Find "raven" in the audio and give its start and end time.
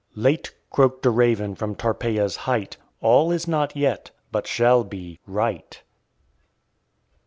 1.11-1.53